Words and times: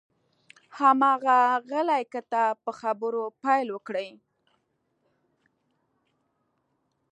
هماغه 0.77 1.39
غلی 1.69 2.03
کتاب 2.13 2.53
په 2.65 2.71
خبرو 2.79 3.23
پیل 3.43 3.67
وکړي. 3.71 4.09